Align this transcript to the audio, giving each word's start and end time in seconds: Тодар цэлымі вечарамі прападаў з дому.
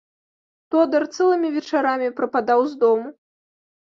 Тодар 0.75 1.03
цэлымі 1.17 1.49
вечарамі 1.57 2.07
прападаў 2.21 2.65
з 2.73 2.81
дому. 2.85 3.07